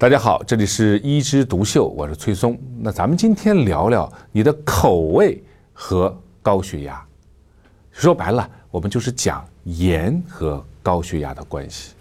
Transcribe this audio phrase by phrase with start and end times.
[0.00, 2.56] 大家好，这里是一枝独秀，我是崔松。
[2.78, 7.04] 那咱们今天聊聊你的口味和高血压。
[7.90, 11.94] 说白了，我们就是讲盐和高血压的关系。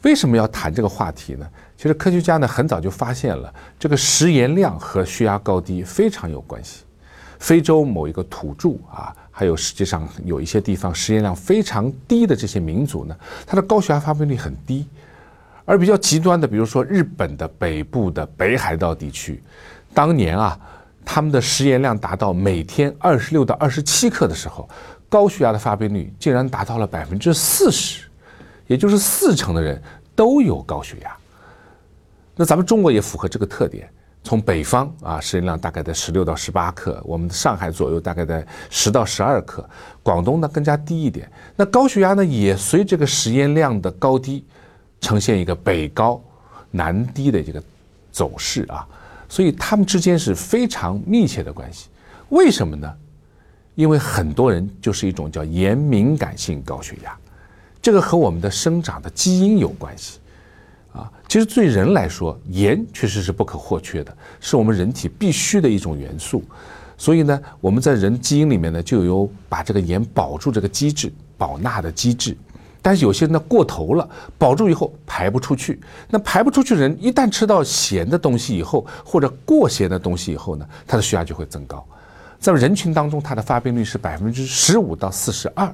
[0.00, 1.46] 为什么要谈这个话题呢？
[1.76, 6.84] 其实科学家呢很早就发现了，这个食盐量和血压高低非常有关系。
[7.38, 13.14] 非洲某一个土著啊，还有世界上有一些地方食盐量非常低的这些民族呢，
[13.46, 14.86] 它的高血压发病率很低。
[15.70, 19.40] 而比较极端的，比如说日本的北部的北海道地区，
[19.94, 20.58] 当年啊，
[21.04, 24.68] 他们的食盐量达到每天二十六到二十七克的时候，
[25.08, 28.08] 高血压的发病率竟然达到了百分之四十，
[28.66, 29.80] 也就是四成的人
[30.16, 31.16] 都有高血压。
[32.34, 33.88] 那咱们中国也符合这个特点，
[34.24, 39.64] 从北方啊，食盐量大概在十六到十八克，我们上海左右大概在十到十二克，
[40.02, 41.30] 广东呢更加低一点。
[41.54, 44.44] 那高血压呢也随这个食盐量的高低。
[45.00, 46.22] 呈现一个北高
[46.70, 47.62] 南低的这个
[48.12, 48.86] 走势啊，
[49.28, 51.88] 所以它们之间是非常密切的关系。
[52.28, 52.92] 为什么呢？
[53.74, 57.16] 因为很多人就是一种叫盐敏感性高血压，
[57.80, 60.18] 这个和我们的生长的基因有关系
[60.92, 61.10] 啊。
[61.26, 66.44] 其实对人来说，盐确实是不可或缺的，是我们人体必须的一种元素。
[66.98, 72.36] 所以呢，我们在人基因里面呢就有把这个盐保住这个机制、保钠的机制。
[72.82, 75.78] 但是有些呢过头了，保住以后排不出去。
[76.08, 81.84] 那排不出去人，一旦吃到咸的东西以后，或者过咸的东西以后呢，他的血压就会增高。
[82.38, 85.70] 在人群当中，它的发病率是百分之十五到四十二，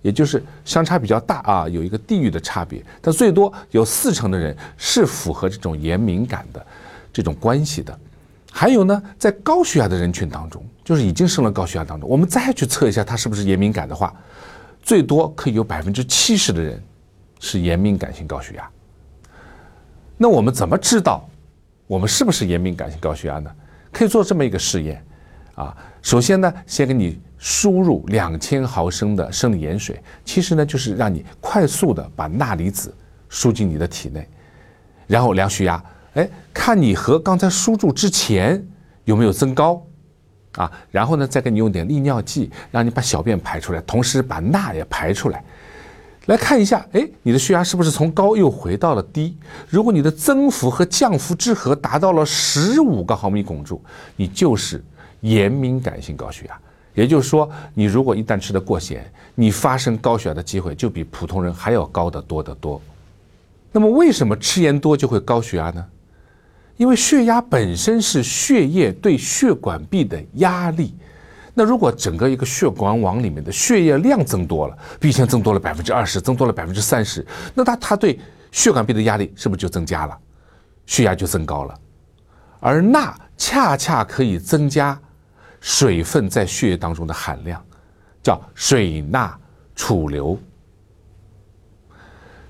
[0.00, 2.82] 也就是相差比较大啊，有一个地域的差别。
[3.02, 6.66] 但最多有四成的人是符合这种盐敏感的
[7.12, 7.98] 这种关系的。
[8.50, 14.14] 还有呢，在高血压的人群当中，就是已经生了高血压当中，我们再去测一下他是不是盐敏感的话。
[14.84, 16.80] 最多可以有百分之七十的人
[17.40, 18.70] 是盐敏感性高血压。
[20.18, 21.26] 那我们怎么知道
[21.86, 23.50] 我们是不是盐敏感性高血压呢？
[23.90, 25.02] 可以做这么一个试验
[25.54, 25.74] 啊。
[26.02, 32.94] 首先呢，先给你输入两千毫升的生理盐水，其实呢就是让你快速的把钠离子
[33.30, 34.28] 输进你的体内，
[35.06, 38.62] 然后量血压，哎，看你和刚才输注之前
[39.04, 39.82] 有没有增高。
[40.56, 45.42] 啊，然后呢，再给你用点利尿剂，让你把小便排出来，同时把钠也排出来，
[46.26, 49.36] 来看一下，哎，你的血压是不是从高又回到了低？
[49.68, 53.82] 如果你的增幅和降幅之和达到了十五个毫米汞柱，
[54.16, 54.82] 你就是
[55.22, 56.58] 盐敏感性高血压。
[56.94, 59.04] 也就是说，你如果一旦吃的过咸，
[59.34, 62.80] 你发生高血压的机会就比普通人还要高得多得多。
[63.72, 65.84] 那么，为什么吃盐多就会高血压呢？
[66.76, 70.92] 因为血压本身是血液对血管壁的压力，
[71.54, 77.24] 那如果整个一个血管网里面的血液量增多了，比以前增多了百分之二十，增多了百分之三十，
[77.54, 78.18] 那它它对
[78.50, 80.18] 血管壁的压力是不是就增加了？
[80.84, 81.78] 血压就增高了。
[82.58, 85.00] 而钠恰恰可以增加
[85.60, 87.64] 水分在血液当中的含量，
[88.20, 89.38] 叫水钠
[89.76, 90.36] 储留。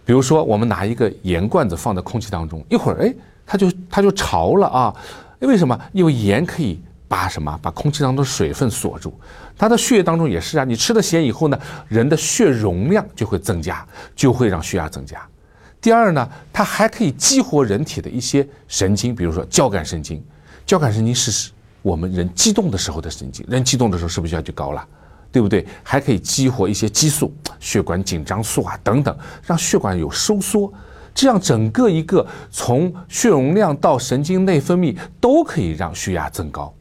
[0.06, 3.15] 比如说，我们拿一个盐罐子放在空气当中，一会儿，哎。
[3.47, 4.94] 它就它就潮了啊，
[5.41, 5.78] 为什么？
[5.93, 7.59] 因为盐可以把什么？
[7.62, 9.12] 把空气当中的水分锁住。
[9.56, 15.21] 它的血液当中也是啊，你吃了咸以后呢，人的血容量就会增加，就会让血压增加。
[15.81, 20.22] 第二呢，它还可以激活人体的一些神经，比如说交感神经。
[20.66, 21.50] 交感神经是
[21.82, 24.84] 我们人激动的时候的神经，人激动的时候是不是血压就高了？
[25.31, 25.66] 对不对？
[25.82, 30.72] 还可以激活一些激素，血管紧张素啊等等，让血管有收缩。
[31.15, 36.75] 这样整个一个从血容量到神经内分泌都可以让血压增高，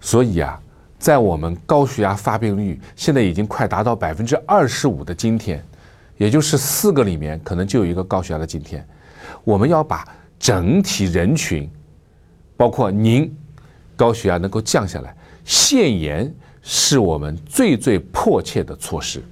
[0.00, 0.58] 所以啊，
[0.98, 5.62] 在我们高血压发病率现在已经快达到百分之二十五的今天，
[6.16, 8.82] 也就是四个里面可能就有一个高血压的今天，
[9.44, 11.70] 我们要把整体人群，
[12.56, 13.30] 包括您，
[13.94, 19.22] 高血压能够降下来，限盐是我们最最迫切的措施。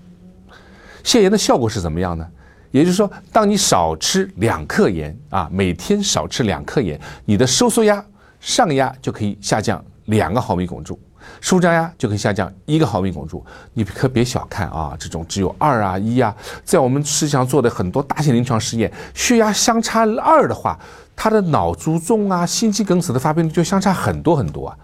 [1.02, 2.26] 限盐的效果是怎么样呢？
[2.74, 8.04] 也就是说，当你少吃两克盐啊，每天少吃两克盐，你的收缩压、
[8.40, 10.98] 上压就可以下降两个毫米汞柱，
[11.40, 13.46] 舒张压就可以下降一个毫米汞柱。
[13.74, 16.34] 你可别小看啊，这种只有二啊一啊，
[16.64, 20.76] 在我们实际上做的很多大型临床试验，血压相差二的话，
[21.14, 24.76] 它的脑卒中啊、心肌梗死的发病率就相差很多很多啊。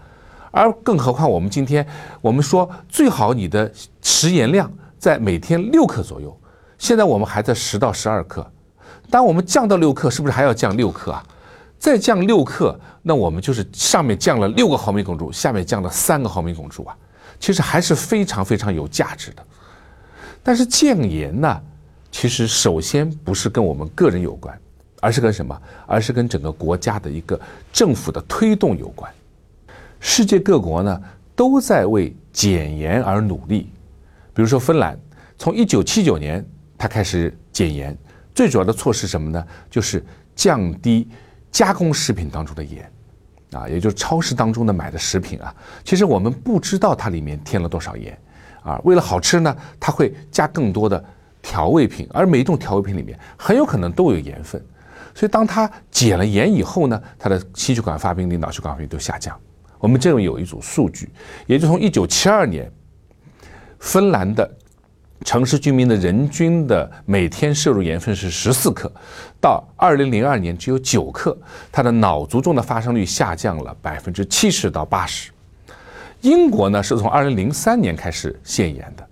[0.51, 1.85] 而更何况我们今天
[2.21, 3.69] 我们说最好你的
[4.01, 6.37] 食盐量在每天六克左右。
[6.81, 8.43] 现在我们还在十到十二克，
[9.07, 11.23] 当我们降到六克，是不是还要降六克啊？
[11.77, 16.97] 再降六克，那我们就是上面降了六个毫米汞柱，下面降了三个毫米汞柱啊，
[17.39, 19.45] 其实还是非常非常有价值的。
[20.41, 21.61] 但是降盐呢，
[22.11, 24.59] 其实首先不是跟我们个人有关，
[25.01, 25.55] 而是跟什么？
[25.85, 27.39] 而是跟整个国家的一个
[27.71, 29.13] 政府的推动有关。
[29.99, 30.99] 世界各国呢
[31.35, 33.69] 都在为减盐而努力。
[34.33, 34.99] 比如说芬兰，
[35.37, 36.43] 从一九七九年
[36.81, 37.95] 它开始减盐，
[38.33, 39.45] 最主要的措施什么呢？
[39.69, 40.03] 就是
[40.35, 41.07] 降低
[41.51, 42.91] 加工食品当中的盐，
[43.51, 48.17] 啊，也就是超市当中的买的食品啊，其实我们不知道它里面添了多少盐，
[48.63, 51.05] 啊，为了好吃呢，它会加更多的
[51.39, 54.59] 调味品，而每一种调味品里面很有可能都有盐分，
[55.13, 59.39] 所以当它减了盐以后呢，它的心血管发病率、脑血管发病率都下降。
[59.77, 61.11] 我们这里有一组数据，
[61.45, 62.67] 也就从一九七二年。
[63.83, 64.47] 芬兰的
[65.23, 68.91] 城市居民的人均的每天摄入盐分是十四克，
[69.39, 71.37] 到二零零二年只有九克，
[71.71, 75.31] 它的脑卒中的发生率下降了百分之七十到八十。
[76.21, 79.07] 英国呢是从二零零三年开始限盐的，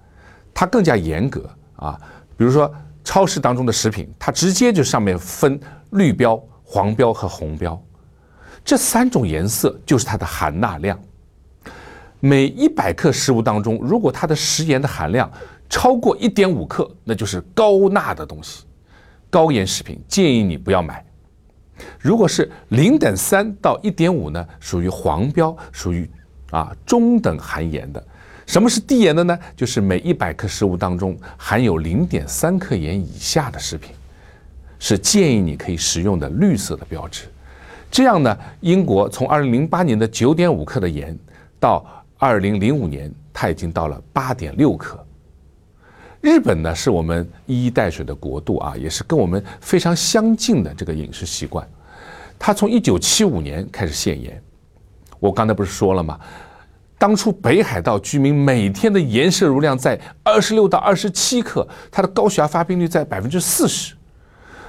[0.53, 1.99] 它更加严格啊，
[2.35, 2.71] 比如说
[3.03, 5.59] 超市当中的食品，它直接就上面分
[5.91, 7.79] 绿标、黄标和红标，
[8.65, 10.99] 这三种颜色就是它的含钠量。
[12.19, 15.31] 每一百克食物当中，如果它的食盐的含量
[15.69, 18.65] 超过一点五克，那就是高钠的东西，
[19.29, 21.05] 高盐食品建议你不要买。
[21.99, 26.09] 如果是零点三到一点五呢，属于黄标，属于
[26.51, 28.03] 啊中等含盐的。
[28.45, 29.37] 什么是低盐的呢？
[29.55, 33.91] 就是每一百克食物当中含有零点三克盐以下的食品，
[34.79, 37.25] 是建议你可以食用的绿色的标志。
[37.91, 41.15] 这样呢，英国从二零零八年的九点五克的盐
[41.59, 41.85] 到
[42.17, 45.05] 二零零五年，它已经到了八点六克。
[46.21, 51.67] 日本呢，是我们一衣带水的国度啊，也是跟我们非常相近的这个饮食习惯。
[52.37, 54.41] 它从一九七五年开始限盐。
[55.19, 56.19] 我刚才不是说了吗？
[56.97, 63.95] 当初北海道居民每天的盐摄入量在二十六到二十七克，它的高血压发病率在百分之四十。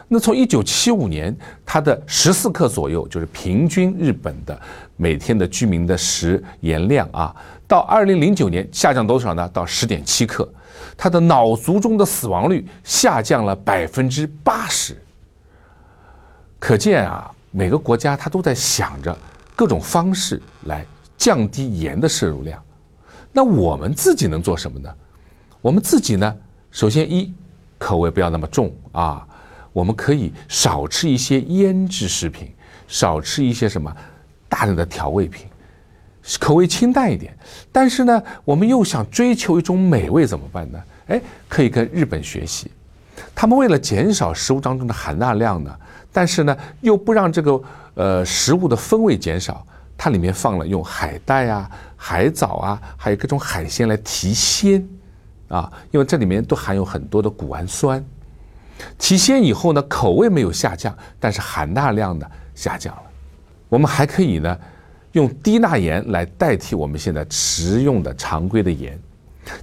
[0.07, 4.61] 那从一九七五年，它的十四克左右，就是平均日本的
[4.97, 7.35] 每天的居民的食盐量啊，
[7.67, 9.49] 到二零零九年下降多少呢？
[9.53, 10.49] 到十点七克，
[10.97, 14.97] 他的脑卒中的死亡率下降了百分之八十。
[16.59, 19.17] 可见啊，每个国家他都在想着
[19.57, 20.85] 各种方式来
[21.17, 22.63] 降低盐的摄入量。
[23.33, 24.93] 那我们自己能做什么呢？
[25.61, 26.37] 我们自己呢，
[26.71, 27.33] 首先一
[27.79, 29.27] 口味不要那么重啊。
[29.73, 32.53] 我们可以少吃一些腌制食品，
[32.89, 33.95] 少吃一些什么
[34.49, 35.47] 大量的调味品，
[36.39, 37.37] 口味清淡一点。
[37.73, 40.79] 但是呢，我们又想追求一种美味，怎么办呢？
[41.09, 42.71] 哎，可以跟日本学习，
[43.35, 45.77] 他们为了减少食物当中的含钠量呢，
[46.13, 47.63] 但是呢又不让这个
[47.95, 49.67] 呃食物的风味减少，
[49.99, 54.87] 它里面放了用海带啊、海藻啊，还有各种海鲜来提鲜
[55.49, 58.05] 啊，因为这里面都含有很多的谷氨酸。
[58.97, 63.03] 提鲜以后呢，口味没有下降，但是含钠量呢下降了。
[63.69, 64.59] 我们还可以呢，
[65.13, 68.99] 用低钠盐来代替我们现在食用的常规的盐。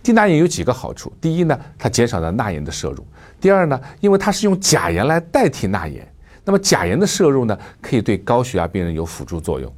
[0.03, 3.03] 低钠盐有几个好处：第一呢，它减少了钠盐的摄入；
[3.39, 6.07] 第二呢，因为它是用钾盐来代替钠盐，
[6.43, 9.69] 那么钾盐的摄入呢，可以对高血压病人有辅助作用；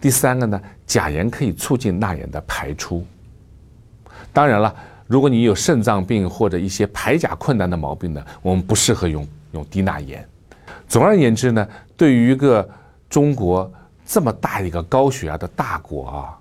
[0.00, 3.04] 第三个呢，钾盐可以促进钠盐的排出。
[4.32, 4.74] 当然了。
[5.08, 10.22] 如果你有肾脏病或者一些排钾困难的毛病呢，我们不适合用用低钠盐。
[10.86, 11.66] 总而言之呢，
[11.96, 12.68] 对于一个
[13.08, 13.72] 中国
[14.08, 16.38] 这么大一个高血压的大国啊，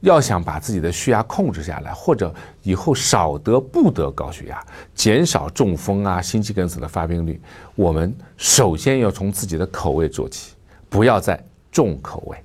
[0.00, 4.60] 要想把自己的血压控制下来，或者以后少得不得高血压，
[4.92, 7.40] 减少中风啊、心肌梗死的发病率，
[7.76, 10.56] 我们首先要从自己的口味做起，
[10.88, 12.36] 不要再重口味。